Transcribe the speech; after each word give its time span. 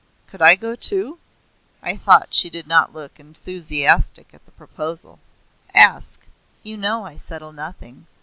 Could 0.25 0.41
I 0.41 0.55
go 0.55 0.73
too?" 0.73 1.19
I 1.83 1.95
thought 1.95 2.33
she 2.33 2.49
did 2.49 2.65
not 2.65 2.91
look 2.91 3.19
enthusiastic 3.19 4.33
at 4.33 4.43
the 4.47 4.51
proposal. 4.53 5.19
"Ask. 5.75 6.25
You 6.63 6.75
know 6.75 7.05
I 7.05 7.15
settle 7.15 7.51
nothing. 7.51 8.07